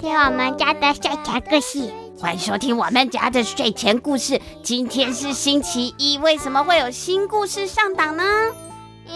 [0.00, 1.92] 听我们家的睡前故事。
[2.18, 4.40] 欢迎收听我们家的睡前故事。
[4.62, 8.24] 今天是星期一，为什么会有新故事上档呢？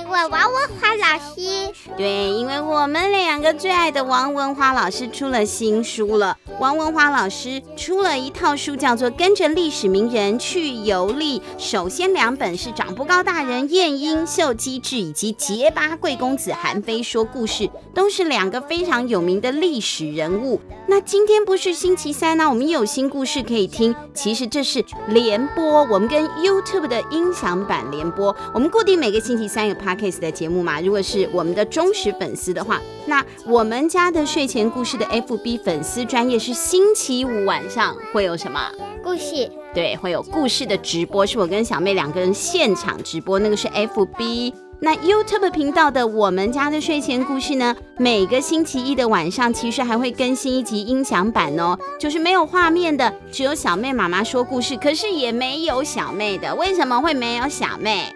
[0.04, 1.72] 因为王文华老师。
[1.96, 6.36] 对，因为我们两个最爱的王文华老师出了新书了。
[6.60, 11.40] 王文华老师出了一套书，叫做《跟着历史名人去游历》。
[11.56, 20.60] 首先两本是长不高大人晏婴秀机智，以及结巴贵公子韩非说故事，都是两个非常有名的历史人物。
[20.86, 23.96] 那今天不是星期三呢、我们有新故事可以听。
[24.12, 28.36] 其实这是联播，我们跟 YouTube 的音响版联播。
[28.52, 30.81] 我们固定每个星期三有 Podcast 的节目嘛。
[30.81, 36.39] 如果是我们的忠实粉丝的话，那我们家的睡前故事的 FB 粉丝专业。
[36.39, 38.70] 是星期五晚上会有什么
[39.03, 39.50] 故事？
[39.72, 44.53] 对，会有故事的直播，是我跟小妹两个人现场直播，那个是 FB。
[44.81, 56.55] 那 YouTube 频道的我们家的睡前故事呢，每个星期一的晚上其实还会更新一集音响版哦，就是没有画面的，只有小妹妈妈说故事，可是也没有小妹的。
[56.56, 58.15] 为什么会没有小妹？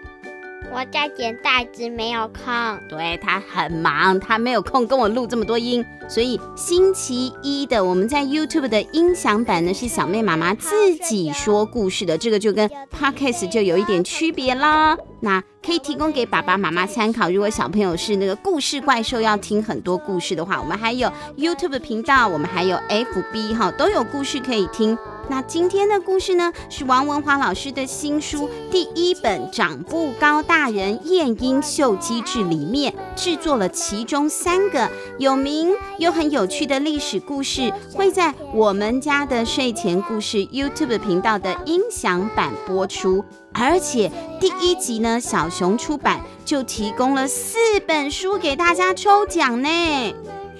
[0.71, 2.45] 我在剪袋子，没有空。
[2.87, 14.95] 对，他很忙，他没有空跟我录这么多音，所以星期一的我们在 YouTube 的音响版呢，是小妹妈妈自己说故事的，这个就跟 Podcast 就有一点区别啦。
[15.21, 17.29] 那可以提供给爸爸妈妈参考。
[17.29, 24.97] 如果小朋友是那个故事怪兽，要听很多故事的话，我们还有 YouTube 频道，我们还有 FB 哈，都有故事可以听。
[25.29, 34.89] 那今天的故事呢，是王文华老师的新书第一本《长不高大人晏婴秀机智》里面制作了其中三个
[35.19, 43.23] 有名又很有趣的历史故事，会在我们家的睡前故事 YouTube 频道的音响版播出。
[43.53, 49.69] 而且第一集呢，小熊出版就提供了四本书给大家抽奖呢。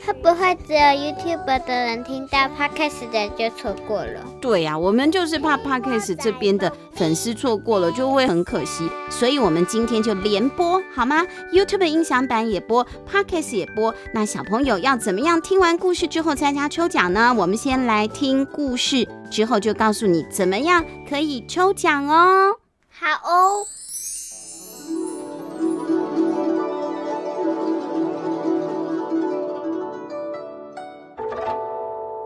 [0.05, 4.23] 会不会只有 YouTube 的人听到 Podcast 的就错过了？
[4.41, 8.89] 对呀、啊，我们就是怕 Podcast 这边的粉丝错过了，就会很可惜。
[9.09, 13.93] 所以，我们今天就连播好吗？YouTube 音响版也播，Podcast 也播。
[14.13, 15.41] 那小朋友要怎么样？
[15.41, 17.33] 听完故事之后参加抽奖呢？
[17.37, 22.55] 我们先来听故事，之后就告诉你怎么样可以抽奖哦。
[22.89, 23.65] 好哦。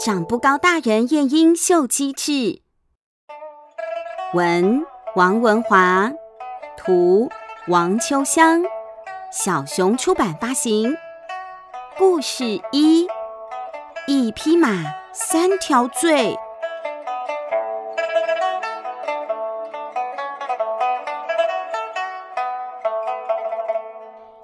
[0.05, 2.61] 长不高大人晏婴秀机智，
[4.33, 6.11] 文王文华，
[6.75, 7.29] 图
[7.69, 8.63] 王秋香，
[9.31, 10.93] 小熊出版发行。
[11.97, 12.43] 故事
[12.73, 13.07] 一：
[14.05, 16.37] 一匹马，三条罪。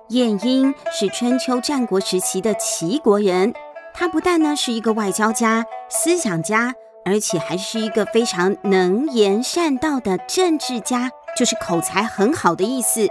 [0.08, 3.54] 晏婴是春秋战国时期的齐国人。
[4.00, 6.74] 他不但呢是一个外交家、思想家，
[7.04, 13.10] 而且还是一个非常能言善道的政治家，就是口才很好的意思。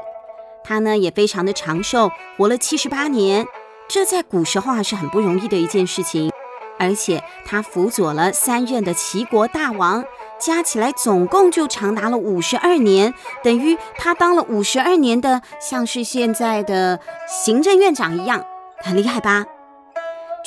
[0.64, 3.46] 他呢也非常的长寿，活了七十八年，
[3.86, 6.32] 这在古时候啊是很不容易的一件事情。
[6.78, 10.02] 而且他辅佐了三任的齐国大王，
[10.40, 13.12] 加起来总共就长达了五十二年，
[13.44, 18.42] 等于他当了五十二年的，像是现在的行政院长一样，
[18.78, 19.44] 很厉害吧？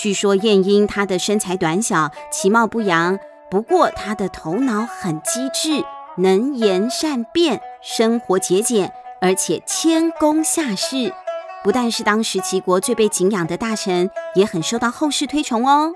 [0.02, 3.20] 据说晏婴他的身材短小，其貌不扬，
[3.52, 5.86] 不过他的头脑很机智，
[6.18, 8.92] 能言善辩，生活节俭，
[9.22, 11.14] 而且谦恭下士。
[11.64, 15.94] 不但是当时齐国最被敬仰的大臣，也很受到后世推崇哦。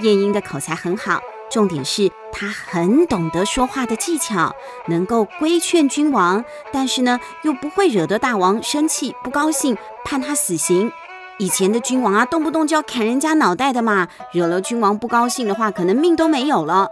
[0.00, 4.54] 晏婴的口才很好，重点是他很懂得说话的技巧，
[4.88, 10.92] 能够规劝君王，但是呢，又不会惹得大王生气不高兴，判他死刑。
[11.38, 16.88] 以前的君王啊，动不动就要砍人家脑袋的嘛，惹了君王不高兴的话，可能命都没有了。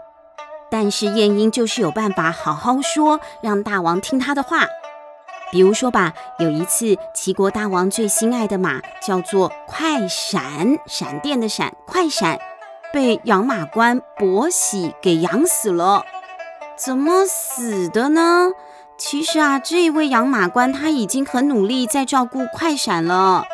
[0.71, 4.67] 但是晏婴就是有办法好好说，让大王听他的话。
[5.51, 12.39] 比如说吧，有一次齐国大王最心爱的马叫做快闪，闪电的闪，快闪，
[12.93, 16.05] 被养马官伯喜给养死了。
[16.77, 18.51] 怎么死的呢？
[18.99, 23.47] 其实啊，这位养马官他已经很努力在照顾快闪了。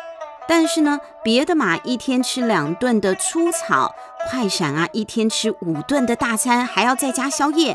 [0.47, 3.95] 但是呢，别的马一天吃两顿的粗草，
[4.29, 7.73] 快闪啊一天吃五顿的大餐，还要再加宵夜。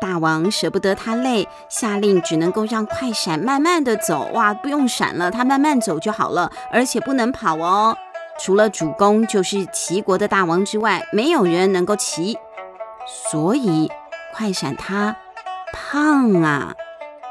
[0.00, 4.30] 大王舍不得他累，下令只能够让快闪慢慢的走。
[4.32, 7.96] 哇，不用闪了，他慢慢走就好了，而且不能跑哦。
[8.38, 12.38] 除了主公就是齐国的大王之外，没有人能够骑。
[13.30, 13.90] 所以
[14.34, 15.16] 快闪他
[15.72, 16.74] 胖啊，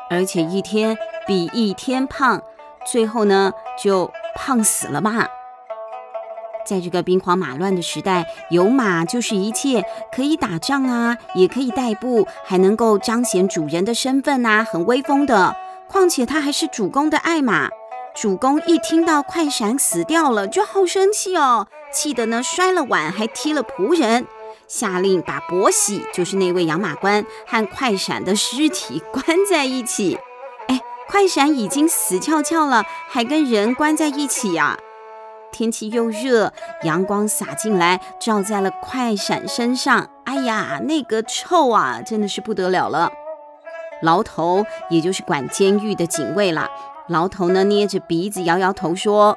[0.10, 2.42] 而且一天比一天胖，
[2.86, 3.52] 最后呢
[3.82, 4.10] 就。
[4.36, 5.28] 胖死了吧？
[6.66, 9.84] 在这个兵荒马乱的时代，有马就是一切，
[10.16, 15.56] 可以打仗啊，也可以代步，还能够彰显主人的身份啊，很威风的。
[15.88, 17.70] 况且他还是主公的爱马。
[18.14, 24.28] 主公一听到快闪死掉了，就好生气哦，气得呢摔了碗，还踢了仆人，
[24.68, 30.20] 下令把伯喜，就是那位养马官和快闪的尸体 关在一起。
[31.10, 34.78] 快闪已经死翘翘了，还跟人关在一起呀？
[35.52, 36.54] 天气又热，
[36.84, 40.08] 阳光洒进来，照在了快闪身上。
[40.26, 43.12] 哎呀，那个臭啊，真的是不得了了。
[44.04, 46.70] 牢头，也就是管监狱的警卫啦。
[47.08, 49.36] 牢头呢，捏着鼻子摇摇头说：“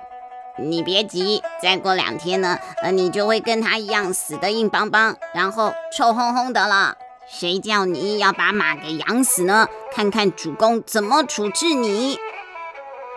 [0.60, 6.98] 你别急，再过两天呢，呃，你就会跟他一样死的硬邦邦，然后臭烘烘的了。
[7.34, 9.66] 谁叫你要把马给养死呢？
[9.90, 12.18] 看看主公怎么处置你。”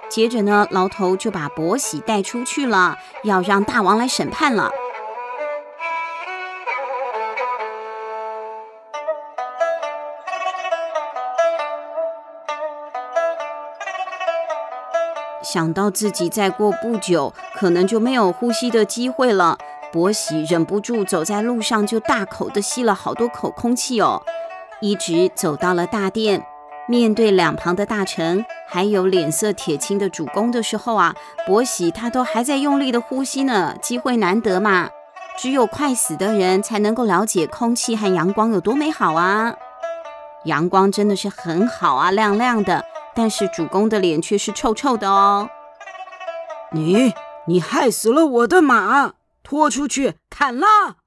[0.08, 4.72] 接着呢，牢头就把伯喜带出去了，要让大王来审判了。
[15.44, 19.58] 想到自己再过不久可能就没有呼吸的机会了，
[19.96, 24.22] 伯喜忍不住走在路上就大口的吸了好多口空气哦，
[24.82, 26.46] 一直走到了大殿。
[26.86, 31.16] 面对两旁的大臣，还有脸色铁青的主公的时候啊，
[31.48, 33.78] 伯喜他都还在用力的呼吸呢。
[33.82, 34.90] 机会难得嘛，
[35.38, 39.56] 只有快死的人才能够了解空气和阳光有多美好啊。
[40.44, 42.84] 阳光真的是很好啊，亮亮的，
[43.16, 45.50] 但是主公的脸却是臭臭的哦。
[46.74, 47.14] 你，
[47.48, 49.14] 你害死了我的马，
[49.46, 50.98] 拖出去砍了！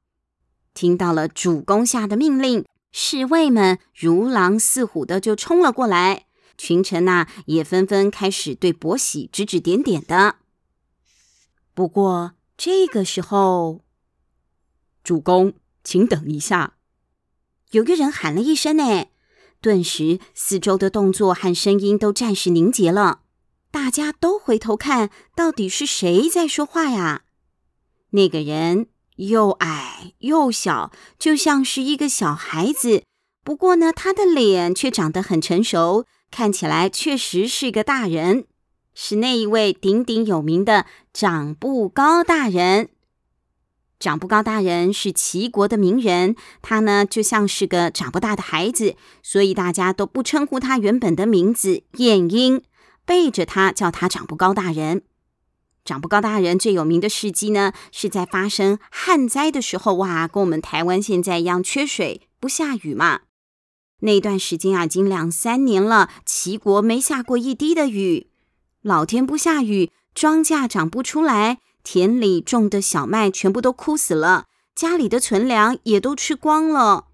[0.73, 2.65] 听到了主公下的命令。
[2.91, 6.25] 侍卫们如狼似虎的就冲了过来，
[6.57, 10.37] 群臣呐、也纷纷开始对伯喜指指点点的。
[11.75, 13.85] 不过这个时候，
[15.05, 15.53] 主公，
[15.85, 16.77] 请等一下！
[17.73, 19.11] 有个人喊了一声：“哎！”
[19.61, 23.23] 顿时四周的动作和声音都暂时凝结了，
[23.71, 27.25] 大家都回头看，到底是谁在说话呀？
[28.11, 28.87] 那个人。
[29.19, 33.03] 又矮又小，就像是一个小孩子。
[33.43, 38.45] 不过呢，他的脸却长得很成熟，看起来确实是个大人。
[38.95, 42.91] 是那一位鼎鼎有名的长不高大人。
[43.99, 48.95] 长不高大人是齐国的名人，他呢就像是个长不大的孩子，
[49.25, 52.63] 所以大家都不称呼他原本的名字晏婴，
[53.05, 55.03] 背着他叫他长不高大人。
[55.89, 63.21] 长不高大人最有名的事迹呢，是在发生旱灾的时候，哇，跟我们台湾现在一样缺水不下雨嘛。
[64.01, 68.27] 那段时间啊，已经两三年了，齐国没下过一滴的雨，
[68.83, 74.45] 老天不下雨，庄稼长不出来，田里种的小麦全部都枯死了，
[74.75, 77.07] 家里的存粮也都吃光了。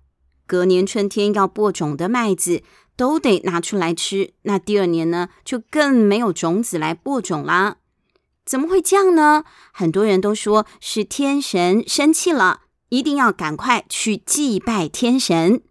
[0.48, 2.64] 隔年春天要播种的麦子
[2.96, 7.76] 都得拿出来吃，那第二年呢，就更没有种子来播种啦。
[8.44, 9.44] 怎么会这样呢？
[9.72, 15.62] 很多人都说是天神生气了，一定要赶快去祭拜天神。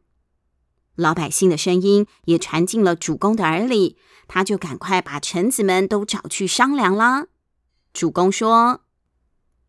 [0.96, 7.28] 老百姓的声音也传进了主公的耳里，他就赶快把臣子们都找去商量啦。
[7.94, 8.82] 主公说：“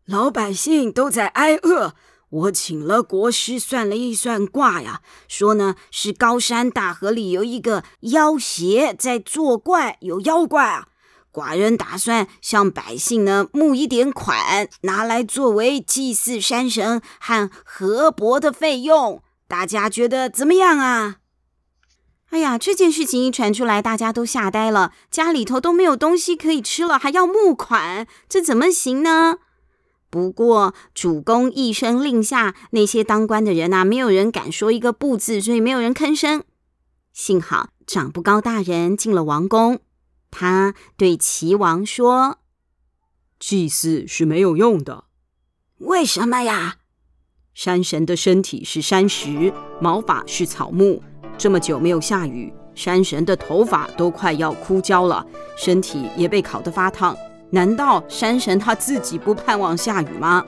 [0.05, 1.93] 老百姓都在挨饿，
[2.29, 10.87] 我请了国师算了一算卦呀，说呢是高山大河里有一个妖邪在作怪，有妖怪啊。”
[11.35, 19.21] 寡人打算向百姓呢募一点款，拿来作为祭祀山神和河伯的费用。
[19.49, 21.17] 大家觉得怎么样啊？
[22.29, 29.39] 哎呀，这件事情一传出来，大家都吓呆了，家里头都没有东西可以吃了，还要募款，这怎么行呢？
[30.09, 36.43] 不过主公一声令下，那些当官的人呐、啊，没有人敢说一个不字，所以没有人吭声。
[37.11, 39.79] 幸好长不高大人进了王宫。
[40.37, 42.39] 他对齐王说
[43.39, 45.05] ：“祭祀是没有用的，
[45.77, 46.75] 为什么呀？
[47.53, 51.01] 山神的身体是山石，毛发是草木。
[51.37, 55.25] 这么久没有下雨，山神的头发都快要枯焦了，
[55.55, 57.15] 身体也被烤得发烫。
[57.49, 60.45] 难道山神他自己不盼望下雨吗？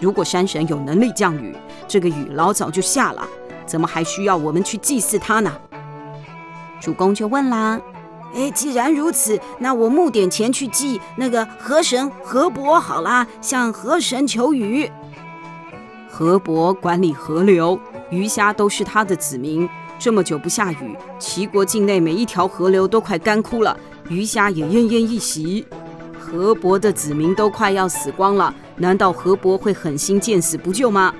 [0.00, 1.56] 如果山神有能力降雨，
[1.88, 3.28] 这个雨老早就下了，
[3.66, 5.52] 怎么还需要我们去祭祀他呢？”
[6.80, 7.80] 主公就问啦。
[8.34, 14.90] 哎，既然如此，那我募点钱去祭那个河神河伯好啦，向河神求雨。
[16.10, 17.78] 河伯管理河流，
[18.10, 19.68] 鱼虾都是他的子民。
[19.98, 23.76] 这么久不下雨，齐国境内每一条河流都快干枯了，
[24.08, 25.64] 鱼虾也奄奄一息。
[26.18, 31.14] 河伯的子民都快要死光了，难道河伯会狠心见死不救吗？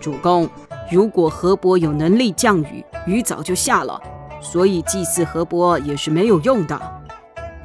[0.00, 0.48] 主公，
[0.90, 4.00] 如果河伯有能力降雨，雨早就下了，
[4.40, 6.80] 所以祭祀河伯也是没有用的。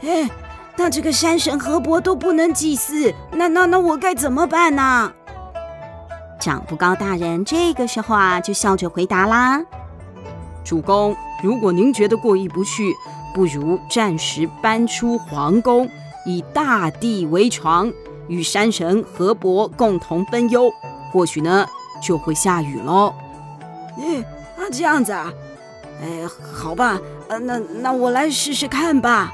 [0.01, 0.29] 哎，
[0.75, 5.11] 那这个山神河伯都不能祭祀，那那那我该怎么办呢？
[6.39, 9.61] 长不高大人这个时候啊，就笑着回答啦
[10.65, 12.91] ：“主公，如果您觉得过意不去，
[13.31, 15.87] 不如暂时搬出皇宫，
[16.25, 17.93] 以大地为床，
[18.27, 20.71] 与山神河伯共同分忧，
[21.11, 21.67] 或许呢
[22.01, 23.13] 就会下雨喽。”
[24.01, 24.23] 嗯，
[24.57, 25.31] 啊这样子啊，
[26.01, 29.31] 哎，好吧，呃，那那我来试试看吧。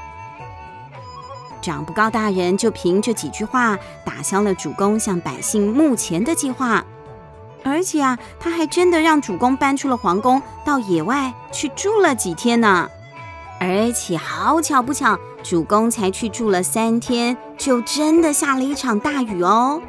[1.60, 6.84] 长不高大人就凭这几句话打消了主公向百姓目前的计划。
[7.64, 12.88] 而且啊，他还真的让主公搬出了皇宫，到野外去住了几天呢。
[13.60, 19.82] 而且好巧不巧，主公才去住了三天，就真的下了一场大雨哦。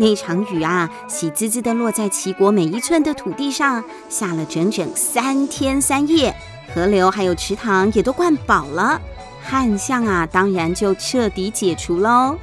[0.00, 6.34] 那场雨啊，喜滋滋的落在齐国每一寸的土地上，下了整整三天三夜，
[6.74, 8.98] 河流还有池塘也都灌饱了，
[9.42, 12.34] 旱象啊，当然就彻底解除喽。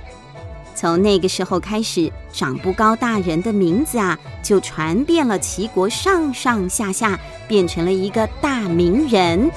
[0.76, 9.50] 从那个时候开始，长不高大人的名字啊，就传遍了齐国上上下下，变成了一个大名人。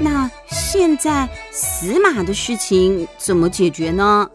[0.00, 4.28] 那现在死马的事情怎么解决呢？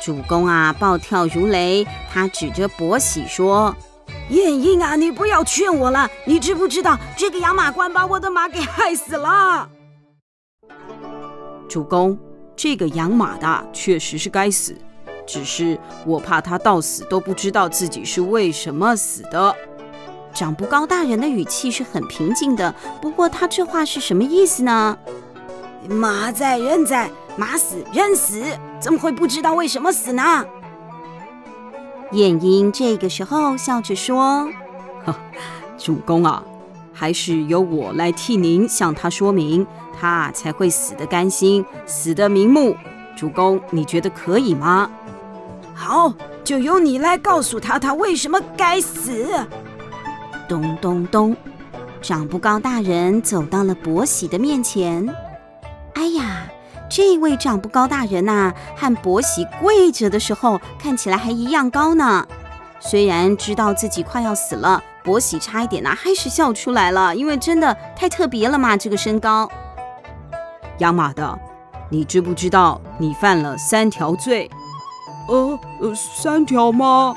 [0.00, 1.86] 主公啊，暴跳如雷！
[2.12, 3.74] 他指着伯喜说
[4.30, 6.08] ：“晏婴啊，你不要劝我了！
[6.24, 9.68] 你知不知道这个养马官把我的马给害死了？”
[11.68, 12.18] 主公，
[12.54, 14.76] 这个养马的确实是该死，
[15.26, 19.54] 只是我怕他到死都不知道自己是为什么死的。
[20.38, 24.96] 长不高大人的语气是很平静的，不过他这话是什么意思呢？
[25.88, 28.44] 马在人在，马死人死，
[28.78, 30.46] 怎么会不知道为什么死呢？
[32.12, 34.48] 晏婴这个时候笑着说
[35.76, 36.40] ：“主公啊，
[36.92, 39.66] 还是由我来替您向他说明，
[40.00, 42.76] 他才会死的甘心，死的瞑目。
[43.16, 44.88] 主公，你觉得可以吗？”
[45.74, 46.14] 好，
[46.44, 49.26] 就由你来告诉他，他为什么该死。
[50.48, 51.36] 咚咚咚，
[52.00, 55.06] 长不高大人走到了伯喜的面前。
[55.94, 56.46] 哎呀，
[56.88, 62.26] 这位长不高大人呐、和伯喜跪着的时候看起来还一样高呢。
[62.80, 69.50] 虽然知道自己快要死了，伯喜差一点呐、还是笑出来了，因为真的太特别了嘛，这个身高。
[70.78, 71.38] 养马的，
[71.90, 74.50] 你知不知道你犯了三条罪？
[75.28, 75.58] 呃，
[75.94, 77.14] 三条吗？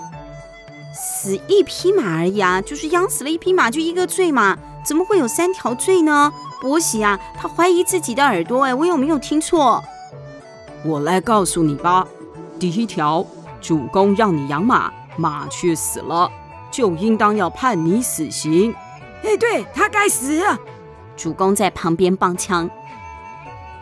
[0.93, 6.31] 死一匹马而已啊，就是养死了一匹马，就一个罪嘛，怎么会有三条罪呢？
[6.59, 9.83] 伯喜啊，他怀疑自己的耳朵哎，我有没有听错？
[10.83, 12.07] 我来告诉你吧。
[12.59, 13.25] 第一条，
[13.59, 16.29] 主公让你养马，马却死了，
[16.69, 18.75] 就应当要判你死刑。
[19.23, 20.43] 哎，对，他该死。
[21.15, 22.69] 主公在旁边帮腔。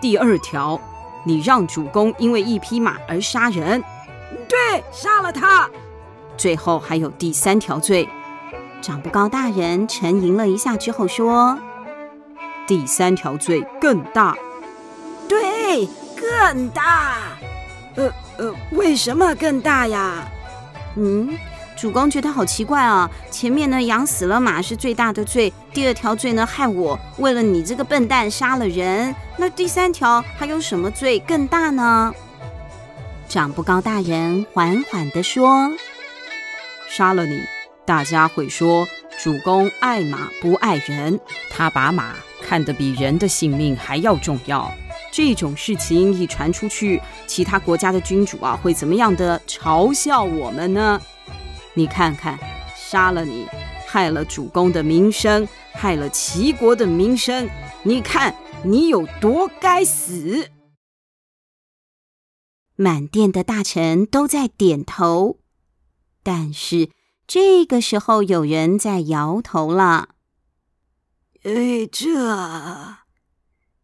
[0.02, 0.80] 第二条，
[1.24, 3.84] 你让主公因为一匹马而杀人。
[4.48, 5.70] 对，杀了他。
[6.40, 8.10] 最后还有第三条罪。
[8.82, 11.60] 长不高大人沉吟了一下之后说。
[12.66, 14.38] 第三条罪更大，
[15.28, 17.16] 对，更大。
[17.96, 20.24] 呃呃，为什么更大呀？
[20.96, 21.36] 嗯，
[21.76, 23.10] 主公觉得好奇怪啊。
[23.32, 29.16] 前面呢，养死了马是最大的罪，第二条罪呢，害我为了你这个笨蛋杀了人。
[29.36, 32.14] 那第三条还有什么罪更大呢？
[33.28, 35.72] 长不高大人缓缓地说
[36.90, 37.42] ：“杀了你，
[37.86, 38.88] 大家会说
[39.22, 41.20] 主公爱马不爱人，
[41.50, 44.74] 他把马。”看得比人的性命还要重要，
[45.12, 51.00] 这种事情一传出去，其他国家的君主啊会怎么样的嘲笑我们呢？
[51.76, 52.40] 你看看，
[52.76, 53.46] 杀了你，
[53.86, 57.48] 害了主公的名声，害了齐国的名声，
[57.84, 60.50] 你看你有多该死！
[62.76, 65.38] 满殿的大臣都在点头，
[66.22, 66.90] 但是
[67.26, 70.10] 这个时候有人在摇头了。
[71.44, 72.98] 哎，这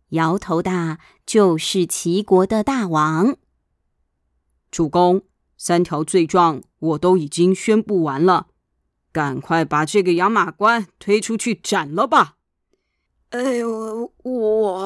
[0.09, 3.37] 摇头的就是齐国的大王。
[4.69, 5.23] 主公，
[5.57, 8.47] 三条罪状我都已经宣布完了，
[9.13, 12.35] 赶快把这个养马官推出去斩了吧。
[13.29, 14.81] 哎呦，我……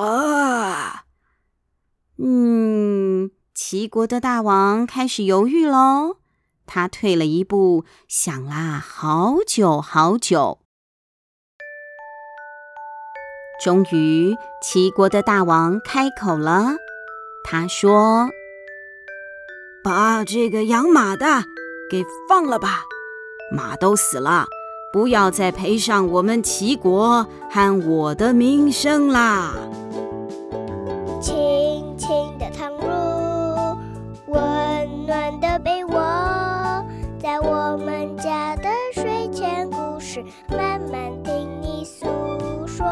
[2.17, 6.18] 嗯，齐国的大王开始犹豫喽。
[6.69, 10.59] 他退了一步，想啦好久好久。
[13.63, 16.75] 终于，齐国的大王开口了，
[17.43, 18.29] 他说
[19.83, 21.43] ：“把这个养马的
[21.89, 22.83] 给放了吧，
[23.51, 24.45] 马都死了。”
[24.91, 29.53] 不要再赔上我们齐国和我的名声啦！
[42.79, 42.87] 说。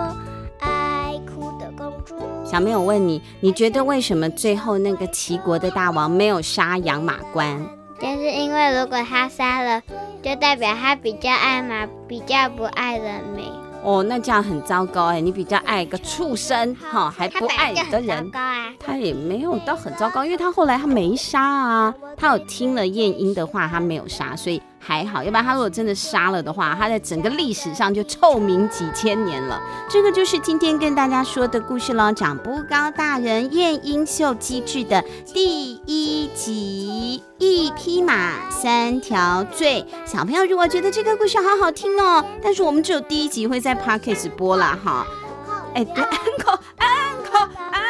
[0.60, 2.16] 爱哭的公主。
[2.44, 7.58] 小妹，我问你，你觉得为什么最后那个齐国的大王没有杀养马关？
[8.02, 9.82] 就是因为如果他杀了。
[10.24, 13.46] 就代表他比较爱马，比较不爱人民。
[13.84, 15.22] 哦，那这样很糟糕哎！
[15.22, 18.30] 你比较爱个畜生，哈，还不爱你的人。
[18.32, 24.62] 他，啊、他也没有到很糟糕，因为他后来他没杀啊，他有听了晏婴的话，他没有杀，所以。
[24.88, 29.62] 还好，要不然他如果真的杀了的话，他在整个历史上就臭名几千年了。
[29.90, 35.04] 这个就是今天跟大家说的故事喽，《长不高大人晏婴秀机智》的
[35.34, 39.86] 第一集，一匹马，三条罪。
[40.06, 45.06] 小朋友如果觉得这个故事好好听哦，但是我们只有第一集会在 Podcast 播了哈。
[45.76, 46.90] 哎，对，安可，安
[47.30, 47.38] 可，
[47.72, 47.87] 安可。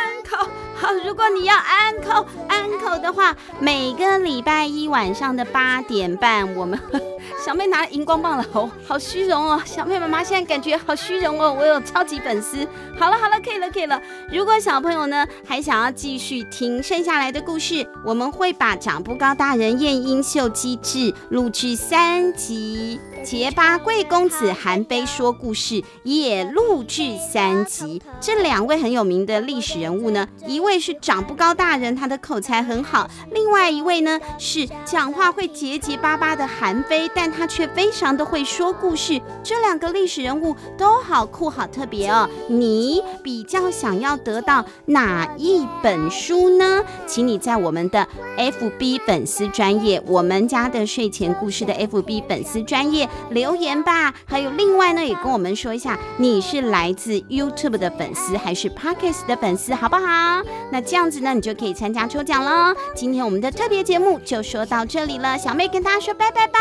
[0.79, 6.79] 好，如果你要安可安可的话，每个礼拜一晚上的八点半，我们
[7.43, 9.61] 小妹拿荧光棒了，哦，好虚荣哦！
[9.65, 12.67] 小妹妈妈现在感觉好虚荣哦，我有超级粉丝。
[12.97, 13.99] 好了好了，可以了可以了。
[14.31, 22.99] 如果小朋友呢还想要继续听剩下来的故事，我们会把长不高大人晏婴秀机智录制三集。
[23.29, 39.21] 结巴贵公子韩非说故事也录制三集，这两位很有名的历史人物呢，一位是长不高大人，他的口才很好；另外一位呢是讲话会结结巴巴的韩非，但他却非常的会说故事。
[39.43, 42.29] 这两个历史人物都好酷好特别哦。
[42.47, 46.81] 你比较想要得到哪一本书呢？
[47.05, 53.09] 请你在我们的 FB 粉丝专业，我们家的睡前故事的 FB 粉丝专业。
[53.29, 60.41] 留言吧，还有另外呢，也跟我们说一下，你是来自 YouTube 的粉丝还是 Podcast 的粉丝，好不好？
[60.71, 62.73] 那这样子呢，你就可以参加抽奖了。
[62.95, 66.59] 今天我们的特别节目就说到这里了，小妹跟大家说拜拜吧，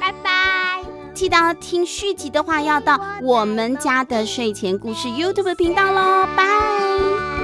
[0.00, 0.82] 拜拜！
[1.14, 7.35] 记得听续集的话，要到我们家的睡前故事 YouTube 频道喽，拜。